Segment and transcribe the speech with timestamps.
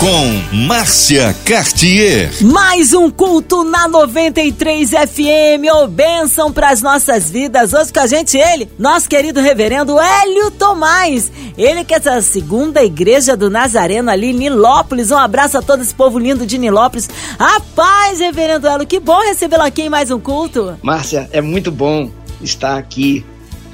[0.00, 2.30] com Márcia Cartier.
[2.42, 7.74] Mais um culto na 93 FM, ô oh, bênção para as nossas vidas.
[7.74, 11.30] Hoje com a gente ele, nosso querido reverendo Hélio Tomás.
[11.54, 15.10] Ele que é essa segunda igreja do Nazareno ali em Nilópolis.
[15.10, 17.06] Um abraço a todo esse povo lindo de Nilópolis.
[17.38, 20.78] A paz, reverendo Hélio, que bom recebê-lo aqui em mais um culto.
[20.82, 23.22] Márcia, é muito bom estar aqui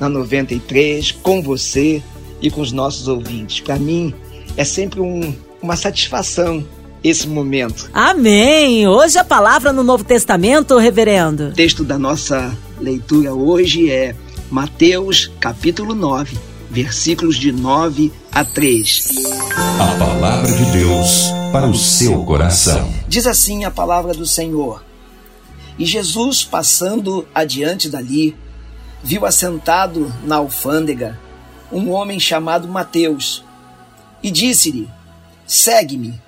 [0.01, 2.03] na 93 com você
[2.43, 3.61] e com os nossos ouvintes.
[3.61, 4.13] Para mim
[4.57, 6.65] é sempre um uma satisfação
[7.03, 7.91] esse momento.
[7.93, 8.87] Amém!
[8.87, 11.49] Hoje a palavra no Novo Testamento, reverendo.
[11.49, 14.15] O texto da nossa leitura hoje é
[14.49, 16.39] Mateus, capítulo 9,
[16.71, 19.09] versículos de 9 a 3.
[19.81, 22.89] A palavra de Deus para o seu coração.
[23.09, 24.85] Diz assim a palavra do Senhor.
[25.77, 28.37] E Jesus, passando adiante dali,
[29.03, 31.19] viu assentado na alfândega
[31.73, 33.45] um homem chamado Mateus
[34.23, 34.89] e disse-lhe:
[35.47, 36.21] Segue-me.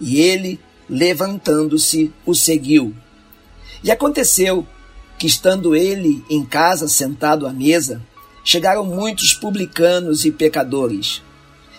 [0.00, 2.94] E ele, levantando-se, o seguiu.
[3.82, 4.66] E aconteceu
[5.18, 8.02] que, estando ele em casa sentado à mesa,
[8.44, 11.22] chegaram muitos publicanos e pecadores,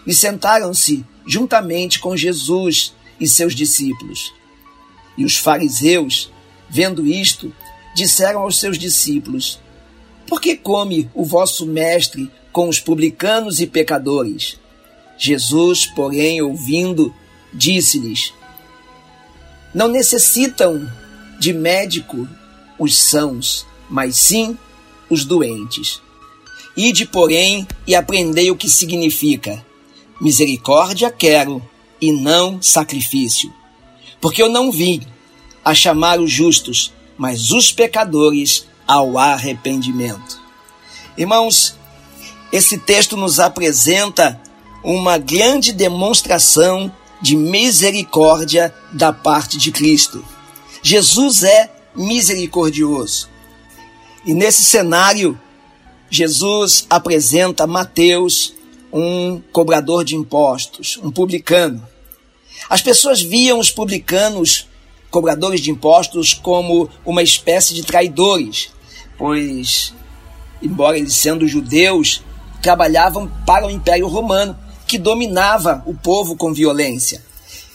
[0.06, 4.34] e sentaram-se juntamente com Jesus e seus discípulos.
[5.18, 6.32] E os fariseus,
[6.70, 7.54] vendo isto,
[7.96, 9.60] disseram aos seus discípulos:
[10.28, 14.60] Por que come o vosso mestre com os publicanos e pecadores?
[15.18, 17.14] Jesus, porém, ouvindo,
[17.54, 18.34] disse-lhes:
[19.74, 20.90] Não necessitam
[21.40, 22.28] de médico
[22.78, 24.58] os sãos, mas sim
[25.10, 26.02] os doentes.
[26.76, 29.66] Ide, porém, e aprendei o que significa:
[30.20, 31.62] misericórdia quero
[32.02, 33.54] e não sacrifício.
[34.20, 35.02] Porque eu não vim
[35.64, 40.42] a chamar os justos, mas os pecadores ao arrependimento.
[41.18, 41.76] Irmãos,
[42.52, 44.40] esse texto nos apresenta
[44.86, 50.24] uma grande demonstração de misericórdia da parte de Cristo.
[50.84, 53.28] Jesus é misericordioso.
[54.24, 55.40] E nesse cenário,
[56.08, 58.54] Jesus apresenta Mateus,
[58.94, 61.86] um cobrador de impostos, um publicano.
[62.70, 64.68] As pessoas viam os publicanos,
[65.10, 68.70] cobradores de impostos, como uma espécie de traidores,
[69.18, 69.96] pois,
[70.62, 72.22] embora eles sendo judeus,
[72.62, 74.56] trabalhavam para o Império Romano
[74.88, 77.24] que dominava o povo com violência.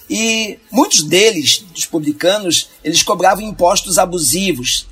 [0.08, 4.86] E muitos deles, dos publicanos, eles cobravam impostos abusivos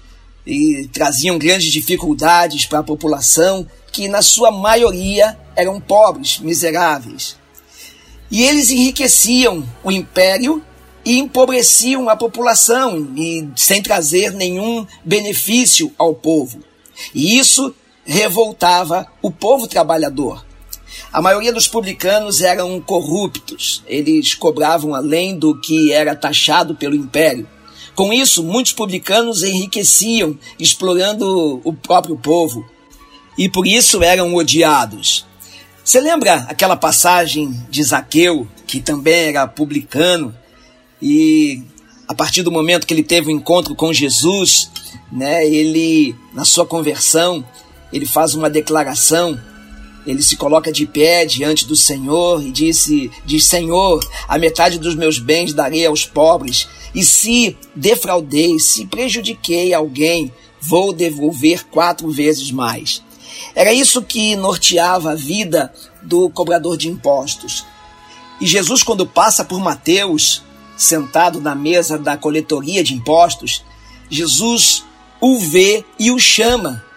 [0.46, 7.36] e traziam grandes dificuldades para a população, que na sua maioria eram pobres, miseráveis.
[8.30, 10.62] E eles enriqueciam o império
[11.04, 16.60] e empobreciam a população e sem trazer nenhum benefício ao povo.
[17.14, 17.74] E isso
[18.04, 20.47] revoltava o povo trabalhador.
[21.10, 27.48] A maioria dos publicanos eram corruptos, eles cobravam além do que era taxado pelo império.
[27.94, 32.64] Com isso, muitos publicanos enriqueciam, explorando o próprio povo,
[33.38, 35.26] e por isso eram odiados.
[35.82, 40.36] Você lembra aquela passagem de Zaqueu, que também era publicano,
[41.00, 41.62] e
[42.06, 44.70] a partir do momento que ele teve o um encontro com Jesus,
[45.10, 47.42] né, ele, na sua conversão,
[47.90, 49.40] ele faz uma declaração
[50.08, 54.94] ele se coloca de pé diante do Senhor e disse: diz Senhor, a metade dos
[54.94, 60.32] meus bens darei aos pobres, e se defraudei, se prejudiquei alguém,
[60.62, 63.02] vou devolver quatro vezes mais.
[63.54, 65.70] Era isso que norteava a vida
[66.02, 67.66] do cobrador de impostos.
[68.40, 70.42] E Jesus, quando passa por Mateus,
[70.74, 73.62] sentado na mesa da coletoria de impostos,
[74.08, 74.84] Jesus
[75.20, 76.87] o vê e o chama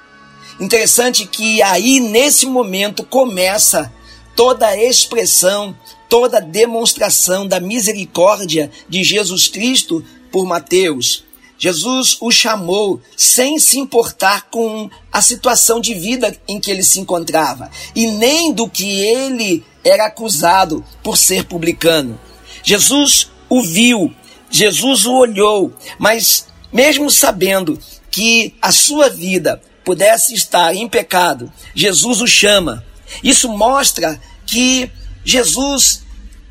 [0.62, 3.92] Interessante que aí, nesse momento, começa
[4.36, 5.76] toda a expressão,
[6.08, 11.24] toda a demonstração da misericórdia de Jesus Cristo por Mateus.
[11.58, 17.00] Jesus o chamou sem se importar com a situação de vida em que ele se
[17.00, 22.20] encontrava e nem do que ele era acusado por ser publicano.
[22.64, 24.14] Jesus o viu,
[24.52, 27.80] Jesus o olhou, mas mesmo sabendo
[28.12, 32.84] que a sua vida pudesse estar em pecado, Jesus o chama.
[33.24, 34.90] Isso mostra que
[35.24, 36.04] Jesus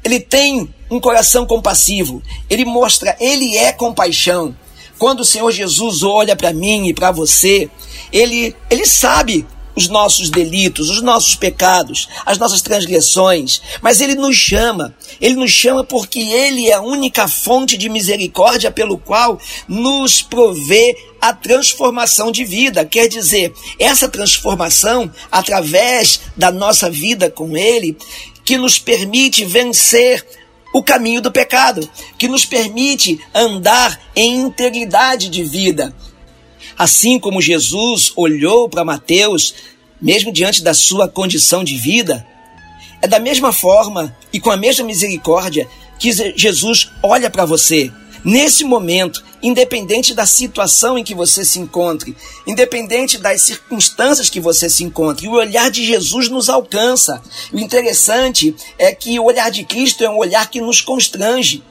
[0.03, 2.23] ele tem um coração compassivo.
[2.49, 4.57] Ele mostra, ele é compaixão.
[4.99, 7.71] Quando o Senhor Jesus olha para mim e para você,
[8.13, 9.47] ele ele sabe
[9.81, 14.95] os nossos delitos, os nossos pecados, as nossas transgressões, mas Ele nos chama.
[15.19, 20.95] Ele nos chama porque Ele é a única fonte de misericórdia pelo qual nos provê
[21.19, 22.85] a transformação de vida.
[22.85, 27.97] Quer dizer, essa transformação, através da nossa vida com Ele,
[28.45, 30.27] que nos permite vencer
[30.75, 31.89] o caminho do pecado,
[32.19, 35.95] que nos permite andar em integridade de vida.
[36.81, 39.55] Assim como Jesus olhou para Mateus,
[40.01, 42.27] mesmo diante da sua condição de vida,
[43.03, 45.69] é da mesma forma e com a mesma misericórdia
[45.99, 47.93] que Jesus olha para você
[48.25, 52.17] nesse momento, independente da situação em que você se encontre,
[52.47, 57.21] independente das circunstâncias que você se encontre, o olhar de Jesus nos alcança.
[57.53, 61.63] O interessante é que o olhar de Cristo é um olhar que nos constrange.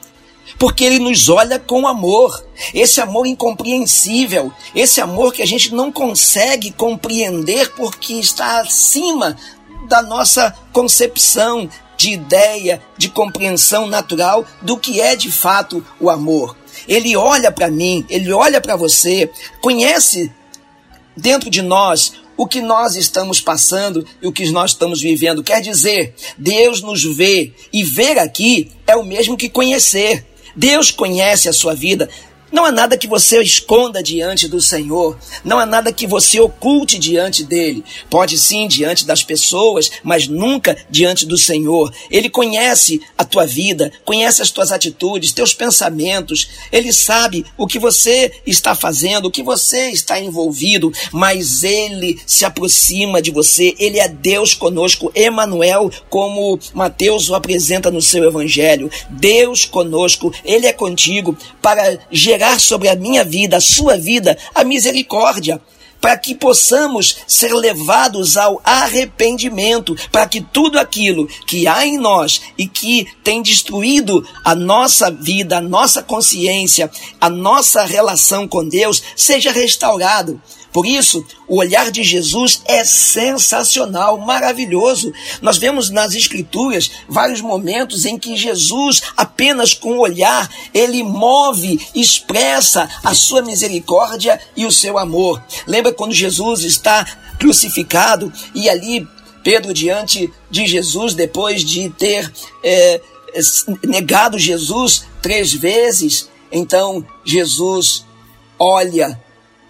[0.58, 2.44] Porque ele nos olha com amor,
[2.74, 9.36] esse amor incompreensível, esse amor que a gente não consegue compreender porque está acima
[9.88, 16.56] da nossa concepção, de ideia, de compreensão natural do que é de fato o amor.
[16.88, 19.30] Ele olha para mim, ele olha para você,
[19.60, 20.32] conhece
[21.14, 25.42] dentro de nós o que nós estamos passando e o que nós estamos vivendo.
[25.42, 30.24] Quer dizer, Deus nos vê e ver aqui é o mesmo que conhecer.
[30.54, 32.08] Deus conhece a sua vida.
[32.52, 36.98] Não há nada que você esconda diante do Senhor, não há nada que você oculte
[36.98, 37.84] diante dele.
[38.08, 41.94] Pode sim diante das pessoas, mas nunca diante do Senhor.
[42.10, 46.50] Ele conhece a tua vida, conhece as tuas atitudes, teus pensamentos.
[46.72, 52.44] Ele sabe o que você está fazendo, o que você está envolvido, mas ele se
[52.44, 53.76] aproxima de você.
[53.78, 58.90] Ele é Deus conosco, Emanuel, como Mateus o apresenta no seu evangelho.
[59.08, 64.36] Deus conosco, ele é contigo para gerar gerar sobre a minha vida, a sua vida,
[64.54, 65.60] a misericórdia
[66.00, 72.40] para que possamos ser levados ao arrependimento, para que tudo aquilo que há em nós
[72.56, 76.90] e que tem destruído a nossa vida, a nossa consciência,
[77.20, 80.40] a nossa relação com Deus, seja restaurado.
[80.72, 85.12] Por isso, o olhar de Jesus é sensacional, maravilhoso.
[85.42, 91.80] Nós vemos nas Escrituras vários momentos em que Jesus, apenas com o olhar, ele move,
[91.94, 95.42] expressa a sua misericórdia e o seu amor.
[95.66, 97.04] Lembra quando Jesus está
[97.38, 99.08] crucificado e ali
[99.42, 102.30] Pedro diante de Jesus, depois de ter
[102.62, 103.00] é,
[103.82, 108.04] negado Jesus três vezes, então Jesus
[108.58, 109.18] olha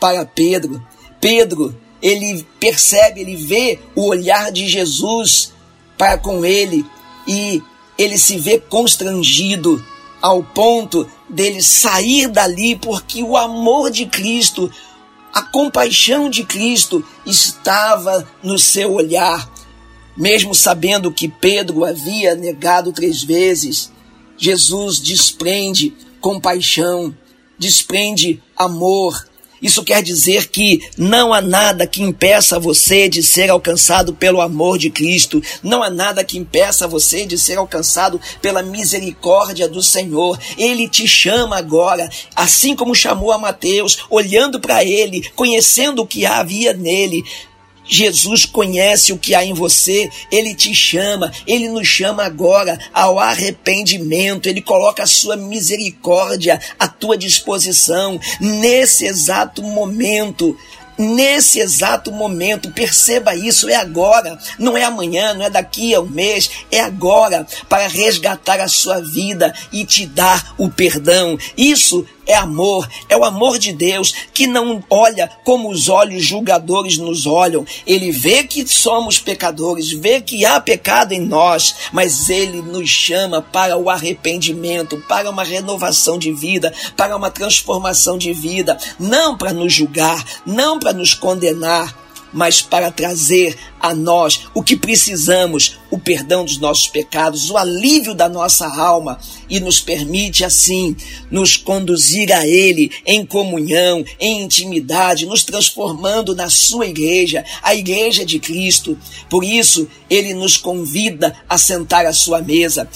[0.01, 0.85] para Pedro.
[1.21, 5.53] Pedro, ele percebe, ele vê o olhar de Jesus
[5.97, 6.85] para com ele
[7.29, 7.63] e
[7.99, 9.85] ele se vê constrangido
[10.23, 14.71] ao ponto dele sair dali porque o amor de Cristo,
[15.33, 19.51] a compaixão de Cristo estava no seu olhar.
[20.17, 23.93] Mesmo sabendo que Pedro havia negado três vezes,
[24.37, 27.15] Jesus desprende compaixão,
[27.59, 29.30] desprende amor,
[29.61, 34.79] isso quer dizer que não há nada que impeça você de ser alcançado pelo amor
[34.79, 40.39] de Cristo, não há nada que impeça você de ser alcançado pela misericórdia do Senhor.
[40.57, 46.25] Ele te chama agora, assim como chamou a Mateus, olhando para ele, conhecendo o que
[46.25, 47.23] havia nele.
[47.91, 53.19] Jesus conhece o que há em você, ele te chama, ele nos chama agora ao
[53.19, 60.57] arrependimento, ele coloca a sua misericórdia à tua disposição nesse exato momento
[61.01, 62.71] nesse exato momento.
[62.71, 67.47] Perceba isso, é agora, não é amanhã, não é daqui a um mês, é agora
[67.69, 71.39] para resgatar a sua vida e te dar o perdão.
[71.57, 76.97] Isso é amor, é o amor de Deus que não olha como os olhos julgadores
[76.97, 77.67] nos olham.
[77.85, 83.43] Ele vê que somos pecadores, vê que há pecado em nós, mas ele nos chama
[83.43, 89.53] para o arrependimento, para uma renovação de vida, para uma transformação de vida, não para
[89.53, 91.93] nos julgar, não para nos condenar,
[92.33, 98.15] mas para trazer a nós o que precisamos, o perdão dos nossos pecados, o alívio
[98.15, 99.19] da nossa alma
[99.49, 100.97] e nos permite assim
[101.31, 108.25] nos conduzir a Ele em comunhão, em intimidade, nos transformando na Sua igreja, a igreja
[108.25, 108.97] de Cristo.
[109.29, 112.89] Por isso, Ele nos convida a sentar à Sua mesa.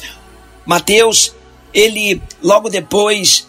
[0.67, 1.35] Mateus,
[1.75, 3.47] ele logo depois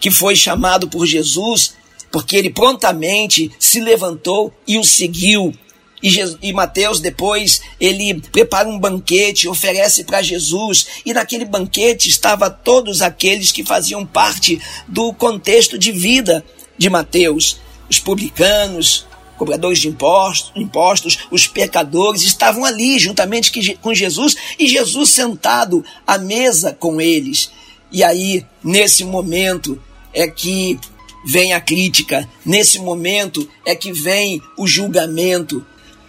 [0.00, 1.74] que foi chamado por Jesus,
[2.10, 5.54] porque ele prontamente se levantou e o seguiu.
[6.02, 12.08] E, Jesus, e Mateus depois ele prepara um banquete, oferece para Jesus, e naquele banquete
[12.08, 16.44] estava todos aqueles que faziam parte do contexto de vida
[16.78, 23.50] de Mateus, os publicanos, cobradores de impostos, impostos, os pecadores, estavam ali juntamente
[23.80, 27.50] com Jesus e Jesus sentado à mesa com eles.
[27.92, 30.78] E aí, nesse momento, é que
[31.24, 35.64] vem a crítica, nesse momento é que vem o julgamento.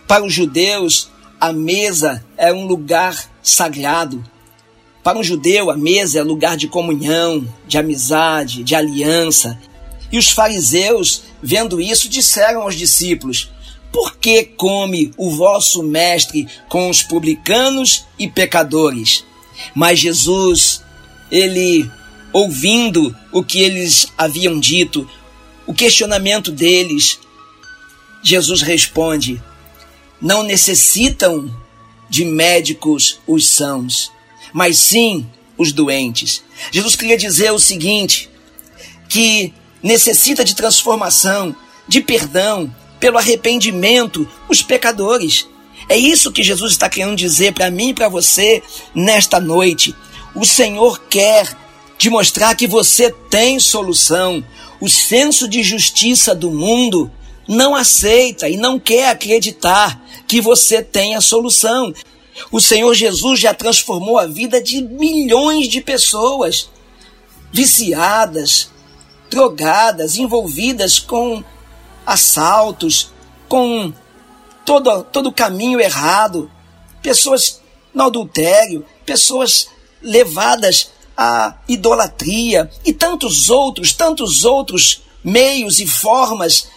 [0.07, 4.23] Para os judeus, a mesa é um lugar sagrado.
[5.03, 9.59] Para um judeu, a mesa é lugar de comunhão, de amizade, de aliança.
[10.11, 13.49] E os fariseus, vendo isso, disseram aos discípulos:
[13.91, 19.25] Por que come o vosso mestre com os publicanos e pecadores?
[19.73, 20.83] Mas Jesus,
[21.31, 21.89] ele,
[22.33, 25.09] ouvindo o que eles haviam dito,
[25.65, 27.19] o questionamento deles,
[28.23, 29.41] Jesus responde:
[30.21, 31.53] Não necessitam
[32.09, 34.11] de médicos os sãos,
[34.53, 36.43] mas sim os doentes.
[36.71, 38.29] Jesus queria dizer o seguinte:
[39.07, 41.55] que necessita de transformação,
[41.87, 45.47] de perdão, pelo arrependimento, os pecadores.
[45.89, 48.61] É isso que Jesus está querendo dizer para mim e para você
[48.93, 49.95] nesta noite.
[50.33, 51.53] O Senhor quer
[52.01, 54.43] te mostrar que você tem solução.
[54.79, 57.11] O senso de justiça do mundo
[57.47, 61.93] não aceita e não quer acreditar que você tem a solução.
[62.51, 66.71] O Senhor Jesus já transformou a vida de milhões de pessoas
[67.53, 68.71] viciadas,
[69.29, 71.43] drogadas, envolvidas com
[72.03, 73.11] assaltos,
[73.47, 73.93] com
[74.65, 76.49] todo, todo caminho errado,
[76.99, 77.61] pessoas
[77.93, 79.67] no adultério, pessoas
[80.01, 80.89] levadas
[81.21, 86.67] à idolatria e tantos outros, tantos outros meios e formas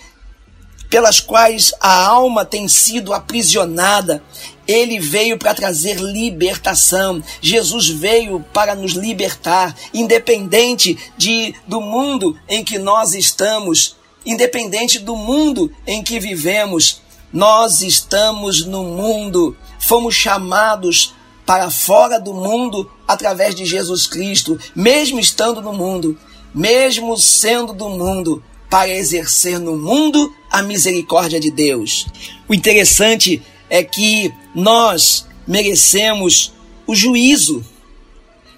[0.91, 4.23] pelas quais a alma tem sido aprisionada.
[4.69, 7.23] Ele veio para trazer libertação.
[7.41, 13.97] Jesus veio para nos libertar, independente de do mundo em que nós estamos,
[14.27, 17.01] independente do mundo em que vivemos.
[17.33, 21.15] Nós estamos no mundo, fomos chamados
[21.47, 26.19] para fora do mundo através de Jesus Cristo, mesmo estando no mundo,
[26.55, 32.07] mesmo sendo do mundo, para exercer no mundo a misericórdia de Deus.
[32.49, 36.53] O interessante é que nós merecemos
[36.87, 37.65] o juízo,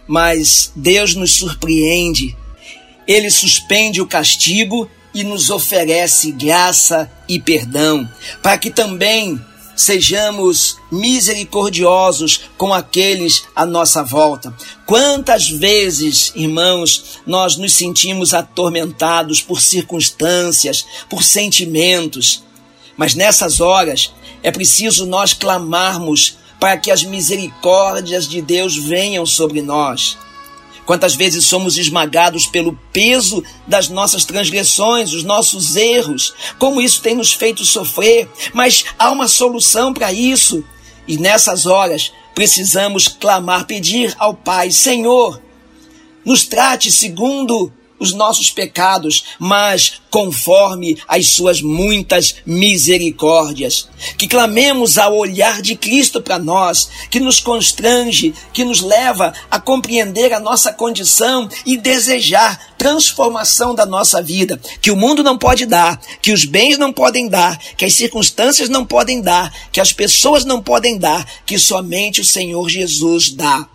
[0.07, 2.37] mas Deus nos surpreende.
[3.07, 8.09] Ele suspende o castigo e nos oferece graça e perdão,
[8.43, 9.41] para que também
[9.77, 14.53] sejamos misericordiosos com aqueles à nossa volta.
[14.87, 22.43] Quantas vezes, irmãos, nós nos sentimos atormentados por circunstâncias, por sentimentos,
[22.97, 29.61] mas nessas horas é preciso nós clamarmos para que as misericórdias de Deus venham sobre
[29.61, 30.17] nós.
[30.87, 37.17] Quantas vezes somos esmagados pelo peso das nossas transgressões, os nossos erros, como isso tem
[37.17, 40.65] nos feito sofrer, mas há uma solução para isso.
[41.09, 45.43] E nessas horas precisamos clamar, pedir ao Pai: Senhor,
[46.25, 53.89] nos trate segundo os nossos pecados, mas conforme as suas muitas misericórdias.
[54.17, 59.61] Que clamemos ao olhar de Cristo para nós, que nos constrange, que nos leva a
[59.61, 65.67] compreender a nossa condição e desejar transformação da nossa vida, que o mundo não pode
[65.67, 69.93] dar, que os bens não podem dar, que as circunstâncias não podem dar, que as
[69.93, 73.69] pessoas não podem dar, que somente o Senhor Jesus dá.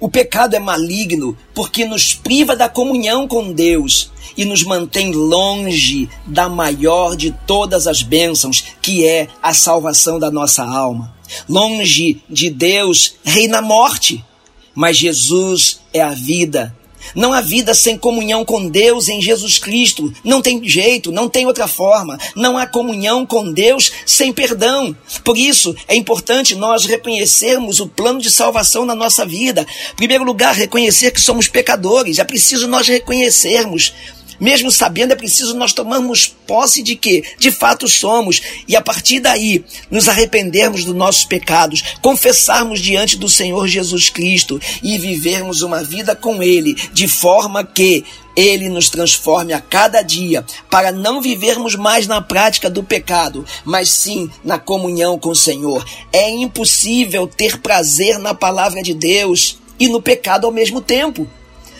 [0.00, 6.08] O pecado é maligno porque nos priva da comunhão com Deus e nos mantém longe
[6.24, 11.16] da maior de todas as bênçãos, que é a salvação da nossa alma.
[11.48, 14.24] Longe de Deus reina a morte,
[14.72, 16.77] mas Jesus é a vida,
[17.14, 20.12] não há vida sem comunhão com Deus em Jesus Cristo.
[20.24, 22.18] Não tem jeito, não tem outra forma.
[22.34, 24.96] Não há comunhão com Deus sem perdão.
[25.24, 29.66] Por isso, é importante nós reconhecermos o plano de salvação na nossa vida.
[29.92, 32.18] Em primeiro lugar, reconhecer que somos pecadores.
[32.18, 33.92] É preciso nós reconhecermos
[34.40, 39.20] mesmo sabendo, é preciso nós tomarmos posse de que, de fato, somos, e a partir
[39.20, 45.82] daí, nos arrependermos dos nossos pecados, confessarmos diante do Senhor Jesus Cristo e vivermos uma
[45.82, 48.04] vida com Ele, de forma que
[48.38, 53.88] ele nos transforme a cada dia para não vivermos mais na prática do pecado, mas
[53.88, 55.84] sim na comunhão com o Senhor.
[56.12, 61.28] É impossível ter prazer na palavra de Deus e no pecado ao mesmo tempo.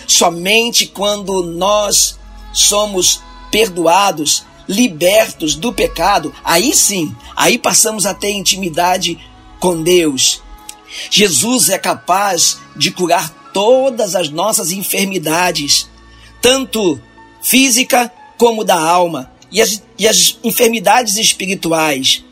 [0.05, 2.18] Somente quando nós
[2.53, 9.19] somos perdoados, libertos do pecado, aí sim, aí passamos a ter intimidade
[9.59, 10.43] com Deus.
[11.11, 15.89] Jesus é capaz de curar todas as nossas enfermidades,
[16.41, 17.01] tanto
[17.43, 19.31] física como da alma.
[19.51, 22.23] e as, e as enfermidades espirituais,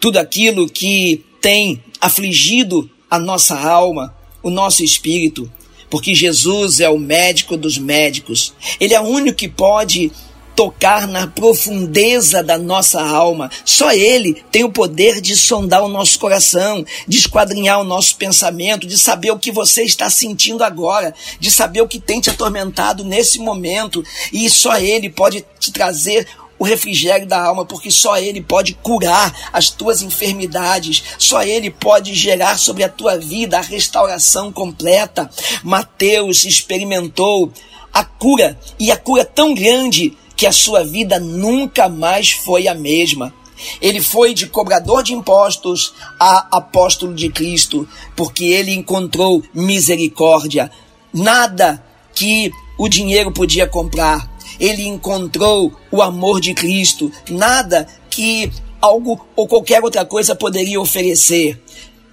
[0.00, 5.50] tudo aquilo que tem afligido a nossa alma, o nosso espírito,
[5.94, 8.52] porque Jesus é o médico dos médicos.
[8.80, 10.10] Ele é o único que pode
[10.56, 13.48] tocar na profundeza da nossa alma.
[13.64, 18.88] Só Ele tem o poder de sondar o nosso coração, de esquadrinhar o nosso pensamento,
[18.88, 23.04] de saber o que você está sentindo agora, de saber o que tem te atormentado
[23.04, 24.02] nesse momento.
[24.32, 26.26] E só Ele pode te trazer
[26.58, 32.14] o refrigério da alma, porque só Ele pode curar as tuas enfermidades, só Ele pode
[32.14, 35.30] gerar sobre a tua vida a restauração completa.
[35.62, 37.52] Mateus experimentou
[37.92, 42.74] a cura, e a cura tão grande que a sua vida nunca mais foi a
[42.74, 43.32] mesma.
[43.80, 50.70] Ele foi de cobrador de impostos a apóstolo de Cristo, porque ele encontrou misericórdia.
[51.12, 51.82] Nada
[52.14, 54.28] que o dinheiro podia comprar.
[54.58, 57.10] Ele encontrou o amor de Cristo.
[57.28, 61.60] Nada que algo ou qualquer outra coisa poderia oferecer.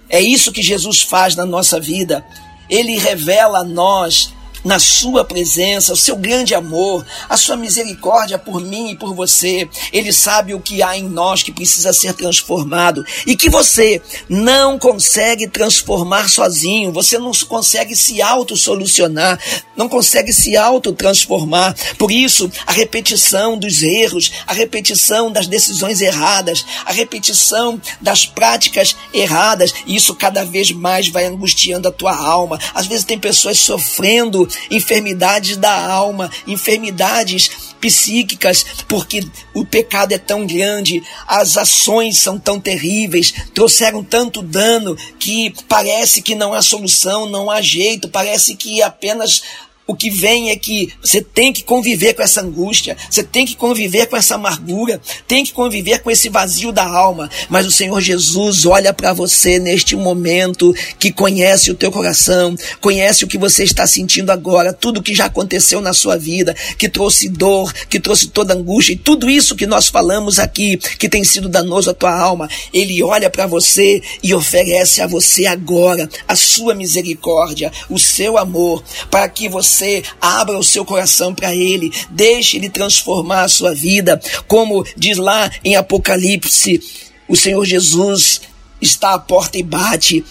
[0.08, 2.24] É isso que Jesus faz na nossa vida.
[2.68, 4.32] Ele revela a nós
[4.64, 9.68] na sua presença, o seu grande amor, a sua misericórdia por mim e por você.
[9.92, 14.78] Ele sabe o que há em nós que precisa ser transformado e que você não
[14.78, 19.38] consegue transformar sozinho, você não consegue se auto-solucionar,
[19.76, 21.74] não consegue se auto-transformar.
[21.98, 28.96] Por isso, a repetição dos erros, a repetição das decisões erradas, a repetição das práticas
[29.12, 32.58] erradas, isso cada vez mais vai angustiando a tua alma.
[32.74, 40.46] Às vezes tem pessoas sofrendo enfermidades da alma, enfermidades psíquicas, porque o pecado é tão
[40.46, 47.26] grande, as ações são tão terríveis, trouxeram tanto dano que parece que não há solução,
[47.26, 49.42] não há jeito, parece que apenas
[49.86, 53.56] o que vem é que você tem que conviver com essa angústia, você tem que
[53.56, 57.28] conviver com essa amargura, tem que conviver com esse vazio da alma.
[57.48, 63.24] Mas o Senhor Jesus olha para você neste momento, que conhece o teu coração, conhece
[63.24, 67.28] o que você está sentindo agora, tudo que já aconteceu na sua vida, que trouxe
[67.28, 71.48] dor, que trouxe toda angústia e tudo isso que nós falamos aqui, que tem sido
[71.48, 72.48] danoso à tua alma.
[72.72, 78.82] Ele olha para você e oferece a você agora a sua misericórdia, o seu amor,
[79.10, 83.74] para que você você abra o seu coração para Ele, deixe Ele transformar a sua
[83.74, 84.20] vida.
[84.46, 86.80] Como diz lá em Apocalipse,
[87.26, 88.42] o Senhor Jesus
[88.80, 90.24] está à porta e bate.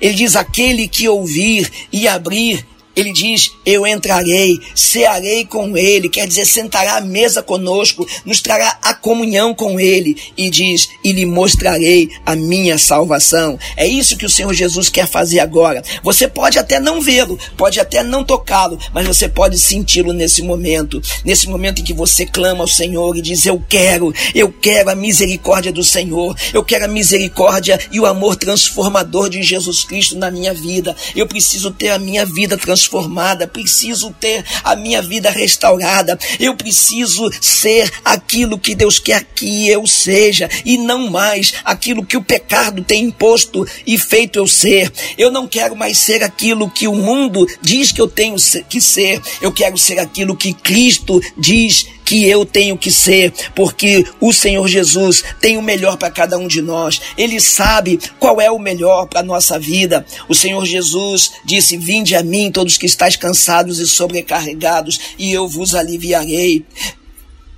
[0.00, 2.64] Ele diz: aquele que ouvir e abrir,
[2.96, 8.78] ele diz: Eu entrarei, cearei com ele, quer dizer, sentará à mesa conosco, nos trará
[8.82, 13.58] a comunhão com ele, e diz: E lhe mostrarei a minha salvação.
[13.76, 15.82] É isso que o Senhor Jesus quer fazer agora.
[16.02, 21.00] Você pode até não vê-lo, pode até não tocá-lo, mas você pode senti-lo nesse momento,
[21.24, 24.94] nesse momento em que você clama ao Senhor e diz: Eu quero, eu quero a
[24.94, 30.30] misericórdia do Senhor, eu quero a misericórdia e o amor transformador de Jesus Cristo na
[30.30, 30.94] minha vida.
[31.16, 36.54] Eu preciso ter a minha vida transformada transformada, preciso ter a minha vida restaurada, eu
[36.54, 42.22] preciso ser aquilo que Deus quer que eu seja e não mais aquilo que o
[42.22, 44.92] pecado tem imposto e feito eu ser.
[45.16, 48.36] Eu não quero mais ser aquilo que o mundo diz que eu tenho
[48.68, 54.04] que ser, eu quero ser aquilo que Cristo diz que eu tenho que ser, porque
[54.20, 57.00] o Senhor Jesus tem o melhor para cada um de nós.
[57.16, 60.04] Ele sabe qual é o melhor para nossa vida.
[60.28, 65.48] O Senhor Jesus disse: Vinde a mim, todos que estáis cansados e sobrecarregados, e eu
[65.48, 66.64] vos aliviarei.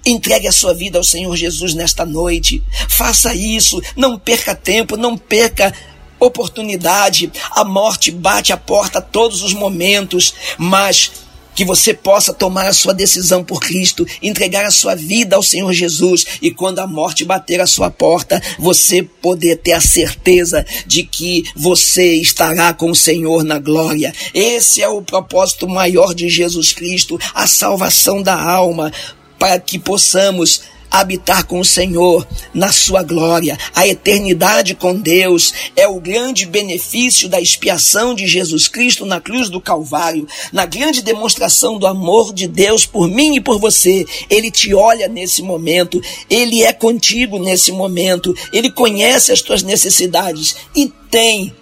[0.05, 2.63] Entregue a sua vida ao Senhor Jesus nesta noite.
[2.89, 3.83] Faça isso.
[3.97, 5.75] Não perca tempo, não perca
[6.21, 7.31] oportunidade.
[7.51, 11.11] A morte bate a porta a todos os momentos, mas
[11.57, 15.73] que você possa tomar a sua decisão por Cristo, entregar a sua vida ao Senhor
[15.73, 21.03] Jesus e quando a morte bater a sua porta, você poder ter a certeza de
[21.03, 24.13] que você estará com o Senhor na glória.
[24.35, 28.93] Esse é o propósito maior de Jesus Cristo, a salvação da alma,
[29.39, 33.59] para que possamos habitar com o Senhor na sua glória.
[33.75, 39.49] A eternidade com Deus é o grande benefício da expiação de Jesus Cristo na cruz
[39.49, 44.05] do Calvário, na grande demonstração do amor de Deus por mim e por você.
[44.31, 50.57] Ele te olha nesse momento, ele é contigo nesse momento, ele conhece as tuas necessidades
[50.75, 51.55] e tem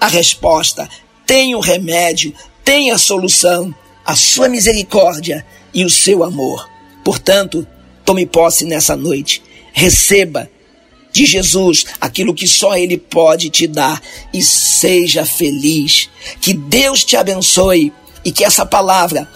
[0.00, 0.88] a resposta,
[1.26, 2.32] tem o remédio,
[2.64, 5.44] tem a solução, a sua misericórdia
[5.74, 6.68] e o seu amor.
[7.04, 7.66] Portanto,
[8.08, 9.42] Tome posse nessa noite.
[9.70, 10.50] Receba
[11.12, 14.00] de Jesus aquilo que só Ele pode te dar
[14.32, 16.08] e seja feliz.
[16.40, 17.92] Que Deus te abençoe
[18.24, 19.28] e que essa palavra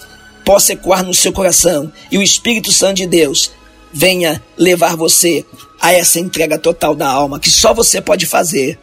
[0.43, 3.53] possa ecoar no seu coração e o Espírito Santo de Deus
[3.93, 5.45] venha levar você
[5.79, 8.79] a essa entrega total da alma que só você pode fazer.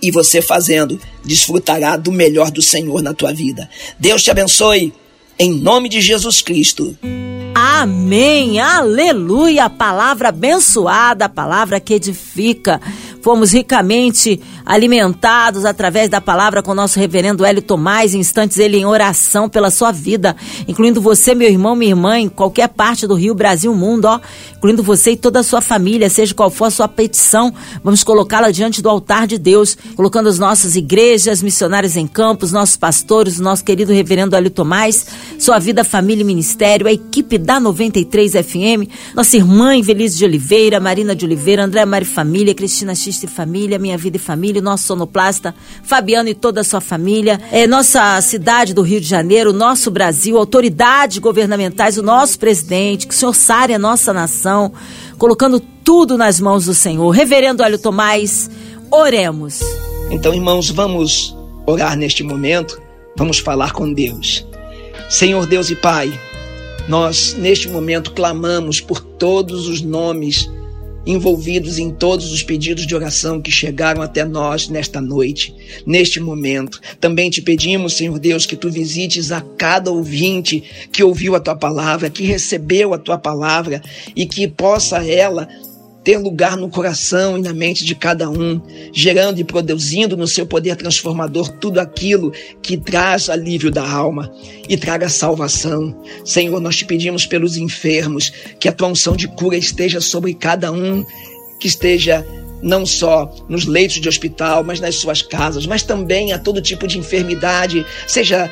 [0.00, 3.68] E você fazendo, desfrutará do melhor do Senhor na tua vida.
[3.98, 4.94] Deus te abençoe,
[5.38, 6.96] em nome de Jesus Cristo.
[7.54, 12.80] Amém, aleluia, palavra abençoada, palavra que edifica.
[13.24, 18.84] Fomos ricamente alimentados através da palavra com nosso reverendo Hélio Tomás, em instantes ele em
[18.84, 20.36] oração pela sua vida,
[20.68, 24.20] incluindo você, meu irmão, minha irmã, em qualquer parte do Rio, Brasil, mundo, ó,
[24.58, 27.50] incluindo você e toda a sua família, seja qual for a sua petição,
[27.82, 32.76] vamos colocá-la diante do altar de Deus, colocando as nossas igrejas, missionários em campos, nossos
[32.76, 35.06] pastores, nosso querido reverendo Hélio Tomás,
[35.38, 40.78] sua vida, família e ministério, a equipe da 93 FM, nossa irmã Invelise de Oliveira,
[40.78, 44.84] Marina de Oliveira, André Mari Família, Cristina Xiste Família, Minha Vida e Família, família, nosso
[44.84, 49.90] sonoplasta, Fabiano e toda a sua família, é, nossa cidade do Rio de Janeiro, nosso
[49.90, 54.72] Brasil, autoridades governamentais, o nosso presidente, que o Senhor sare a nossa nação,
[55.18, 57.08] colocando tudo nas mãos do Senhor.
[57.10, 58.50] Reverendo Hélio Tomás,
[58.90, 59.60] oremos.
[60.10, 62.80] Então, irmãos, vamos orar neste momento,
[63.16, 64.44] vamos falar com Deus.
[65.08, 66.18] Senhor Deus e Pai,
[66.88, 70.50] nós neste momento clamamos por todos os nomes
[71.06, 75.54] envolvidos em todos os pedidos de oração que chegaram até nós nesta noite,
[75.86, 76.80] neste momento.
[76.98, 81.56] Também te pedimos, Senhor Deus, que tu visites a cada ouvinte que ouviu a tua
[81.56, 83.82] palavra, que recebeu a tua palavra
[84.16, 85.46] e que possa ela
[86.04, 88.60] ter lugar no coração e na mente de cada um,
[88.92, 92.30] gerando e produzindo no seu poder transformador tudo aquilo
[92.62, 94.30] que traz alívio da alma
[94.68, 95.96] e traga salvação.
[96.24, 100.70] Senhor, nós te pedimos pelos enfermos, que a tua unção de cura esteja sobre cada
[100.70, 101.04] um,
[101.58, 102.24] que esteja
[102.62, 106.86] não só nos leitos de hospital, mas nas suas casas, mas também a todo tipo
[106.86, 108.50] de enfermidade, seja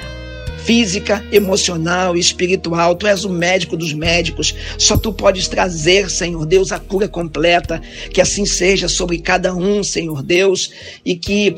[0.65, 2.95] física, emocional e espiritual.
[2.95, 4.55] Tu és o médico dos médicos.
[4.79, 7.81] Só tu podes trazer, Senhor Deus, a cura completa.
[8.13, 10.71] Que assim seja sobre cada um, Senhor Deus,
[11.05, 11.55] e que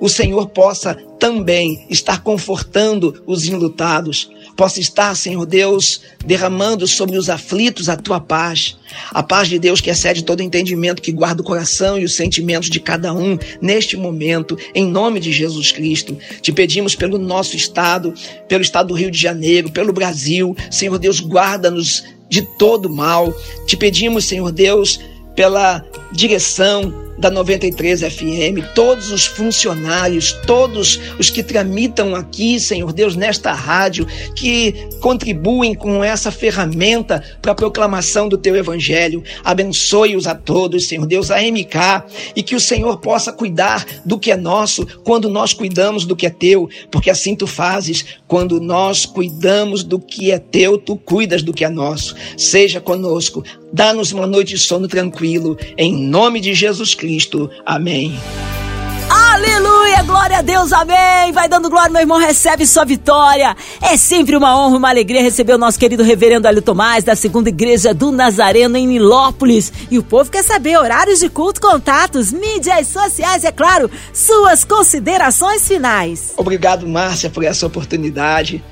[0.00, 7.30] o Senhor possa também estar confortando os enlutados, possa estar, Senhor Deus, derramando sobre os
[7.30, 8.76] aflitos a tua paz.
[9.12, 12.68] A paz de Deus que excede todo entendimento, que guarda o coração e os sentimentos
[12.68, 16.18] de cada um neste momento, em nome de Jesus Cristo.
[16.42, 18.12] Te pedimos pelo nosso estado,
[18.48, 20.56] pelo estado do Rio de Janeiro, pelo Brasil.
[20.72, 23.32] Senhor Deus, guarda-nos de todo mal.
[23.64, 24.98] Te pedimos, Senhor Deus,
[25.36, 33.16] pela direção da 93 FM, todos os funcionários, todos os que tramitam aqui, Senhor Deus,
[33.16, 39.22] nesta rádio, que contribuem com essa ferramenta para a proclamação do teu evangelho.
[39.44, 42.04] Abençoe-os a todos, Senhor Deus, a MK,
[42.36, 46.26] e que o Senhor possa cuidar do que é nosso quando nós cuidamos do que
[46.26, 51.42] é teu, porque assim tu fazes, quando nós cuidamos do que é teu, tu cuidas
[51.42, 52.14] do que é nosso.
[52.36, 57.07] Seja conosco, dá-nos uma noite de sono tranquilo, em nome de Jesus Cristo.
[57.08, 57.50] Cristo.
[57.64, 58.20] Amém.
[59.08, 61.32] Aleluia, glória a Deus, amém.
[61.32, 63.56] Vai dando glória, meu irmão, recebe sua vitória.
[63.80, 67.48] É sempre uma honra, uma alegria receber o nosso querido reverendo Alio Tomás, da segunda
[67.48, 69.72] igreja do Nazareno, em Nilópolis.
[69.90, 75.66] E o povo quer saber horários de culto, contatos, mídias sociais, é claro, suas considerações
[75.66, 76.34] finais.
[76.36, 78.62] Obrigado, Márcia, por essa oportunidade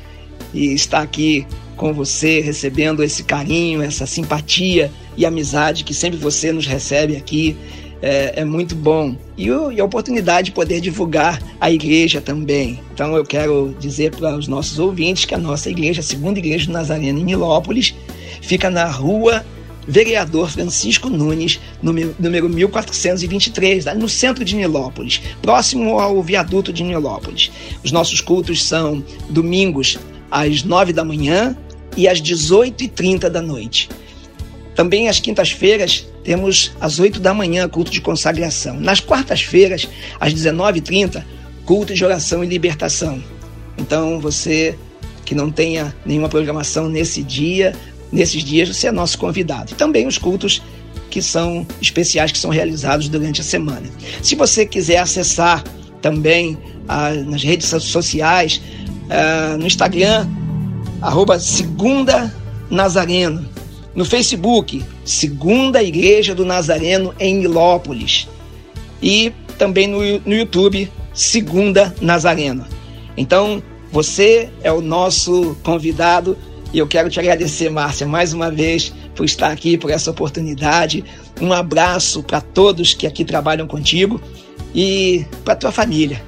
[0.53, 6.53] e estar aqui com você, recebendo esse carinho, essa simpatia e amizade que sempre você
[6.53, 7.57] nos recebe aqui
[8.03, 9.17] é, é muito bom.
[9.37, 12.81] E, e, a oportunidade de poder divulgar a igreja também.
[12.93, 16.67] Então eu quero dizer para os nossos ouvintes que a nossa igreja, a segunda igreja
[16.67, 17.95] do Nazareno em Nilópolis,
[18.41, 19.45] fica na rua
[19.89, 27.53] Vereador Francisco Nunes, número, número 1423, no centro de Nilópolis, próximo ao viaduto de Nilópolis.
[27.85, 29.99] Os nossos cultos são domingos
[30.31, 31.57] às 9 da manhã
[31.97, 33.89] e às 18h30 da noite.
[34.77, 38.79] Também às quintas-feiras temos às 8 da manhã culto de consagração.
[38.79, 39.89] Nas quartas-feiras,
[40.21, 41.25] às 19h30,
[41.65, 43.23] culto de oração e libertação.
[43.79, 44.77] Então, você
[45.25, 47.75] que não tenha nenhuma programação nesse dia,
[48.13, 49.75] nesses dias, você é nosso convidado.
[49.75, 50.63] Também os cultos
[51.11, 53.89] que são especiais, que são realizados durante a semana.
[54.23, 55.65] Se você quiser acessar
[56.03, 58.61] também ah, nas redes sociais,
[59.09, 60.29] ah, no Instagram,
[61.01, 62.33] arroba Segunda
[62.71, 63.56] Nazareno,
[63.97, 68.29] no Facebook, Segunda Igreja do Nazareno em Milópolis.
[69.03, 72.67] E também no, no YouTube, Segunda Nazareno.
[73.17, 76.37] Então, você é o nosso convidado
[76.75, 81.03] e eu quero te agradecer, Márcia, mais uma vez por estar aqui, por essa oportunidade.
[81.41, 84.21] Um abraço para todos que aqui trabalham contigo
[84.75, 86.23] e para tua família.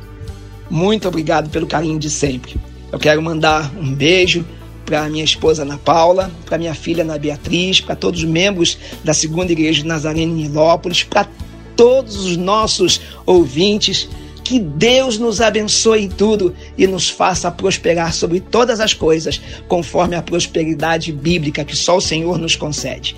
[0.70, 2.56] Muito obrigado pelo carinho de sempre.
[2.90, 4.42] Eu quero mandar um beijo
[4.88, 9.12] para minha esposa Ana Paula, para minha filha Ana Beatriz, para todos os membros da
[9.12, 11.28] Segunda Igreja de Nazareno em Nilópolis, para
[11.76, 14.08] todos os nossos ouvintes.
[14.42, 20.16] Que Deus nos abençoe em tudo e nos faça prosperar sobre todas as coisas, conforme
[20.16, 23.14] a prosperidade bíblica que só o Senhor nos concede.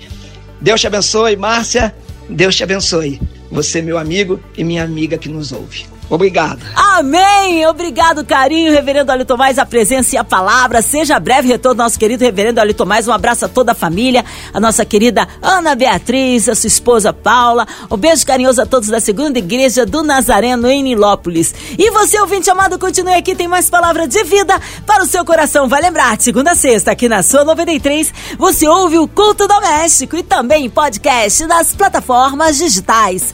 [0.59, 1.95] Deus te abençoe, Márcia.
[2.29, 3.21] Deus te abençoe.
[3.49, 5.85] Você, meu amigo e minha amiga que nos ouve.
[6.11, 6.59] Obrigado.
[6.75, 7.65] Amém.
[7.67, 10.81] Obrigado, carinho, reverendo Alito Tomás, a presença e a palavra.
[10.81, 13.07] Seja breve retorno nosso querido reverendo Alito Tomás.
[13.07, 17.65] Um abraço a toda a família, a nossa querida Ana Beatriz, a sua esposa Paula.
[17.89, 21.55] Um beijo carinhoso a todos da Segunda Igreja do Nazareno em Nilópolis.
[21.79, 25.69] E você, ouvinte amado, continue aqui, tem mais palavra de vida para o seu coração.
[25.69, 30.23] Vai lembrar, segunda a sexta, aqui na sua 93, você ouve o Culto Doméstico e
[30.23, 33.33] também podcast das plataformas digitais.